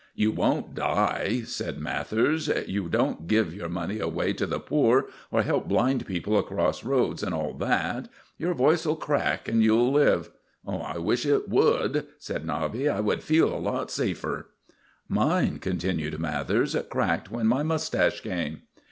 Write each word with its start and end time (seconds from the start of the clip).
"You 0.15 0.31
won't 0.31 0.73
die," 0.73 1.43
said 1.45 1.77
Mathers. 1.77 2.49
"You 2.65 2.89
don't 2.89 3.27
give 3.27 3.53
your 3.53 3.69
money 3.69 3.99
away 3.99 4.33
to 4.33 4.47
the 4.47 4.59
poor, 4.59 5.05
or 5.29 5.43
help 5.43 5.67
blind 5.67 6.07
people 6.07 6.39
across 6.39 6.83
roads, 6.83 7.21
and 7.21 7.35
all 7.35 7.53
that. 7.59 8.09
Your 8.39 8.55
voice'll 8.55 8.95
crack, 8.95 9.47
and 9.47 9.61
you'll 9.63 9.91
live." 9.91 10.31
"I 10.67 10.97
wish 10.97 11.23
it 11.27 11.47
would," 11.49 12.07
said 12.17 12.47
Nubby; 12.47 12.89
"I 12.89 13.05
should 13.05 13.21
feel 13.21 13.53
a 13.53 13.59
lot 13.61 13.91
safer." 13.91 14.49
"Mine," 15.07 15.59
continued 15.59 16.17
Mathers, 16.19 16.75
"cracked 16.89 17.29
when 17.29 17.45
my 17.45 17.61
mustache 17.61 18.21
came." 18.21 18.63